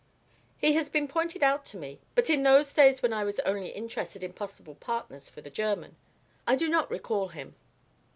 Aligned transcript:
"He 0.57 0.73
has 0.73 0.89
been 0.89 1.07
pointed 1.07 1.43
out 1.43 1.63
to 1.65 1.77
me, 1.77 1.99
but 2.15 2.27
in 2.27 2.41
those 2.41 2.73
days 2.73 3.03
when 3.03 3.13
I 3.13 3.23
was 3.23 3.39
only 3.41 3.67
interested 3.69 4.23
in 4.23 4.33
possible 4.33 4.73
partners 4.73 5.29
for 5.29 5.41
the 5.41 5.51
German. 5.51 5.95
I 6.47 6.55
do 6.55 6.69
not 6.69 6.89
recall 6.89 7.27
him." 7.27 7.53